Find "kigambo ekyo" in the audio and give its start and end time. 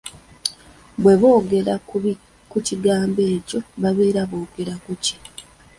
2.67-3.59